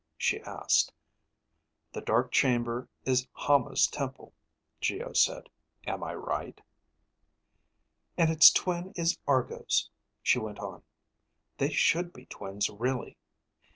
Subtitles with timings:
[0.17, 0.91] she asked.
[1.93, 4.33] "The dark chamber is Hama's temple,"
[4.79, 5.47] Geo said.
[5.85, 6.59] "Am I right?"
[8.17, 9.91] "And it's twin is Argo's,"
[10.23, 10.81] she went on.
[11.59, 13.15] "They should be twins, really.